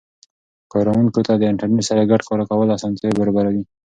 [0.71, 3.63] کاروونکو ته د انټرنیټ سره ګډ کار کول اسانتیا برابر وي.